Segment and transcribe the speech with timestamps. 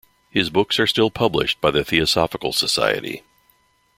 [0.31, 3.21] His books are still published by the Theosophical Society.